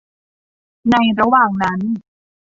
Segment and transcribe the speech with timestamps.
[0.91, 1.79] ในระหว่างนั้น